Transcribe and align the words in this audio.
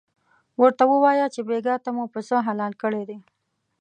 ورته 0.61 0.83
ووایه 0.91 1.27
چې 1.33 1.41
بېګاه 1.47 1.79
ته 1.83 1.89
مو 1.95 2.03
پسه 2.13 2.37
حلال 2.47 2.73
کړی 2.81 3.03
دی. 3.09 3.17